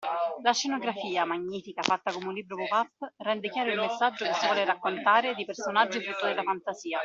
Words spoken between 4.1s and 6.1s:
che si vuole raccontare di personaggi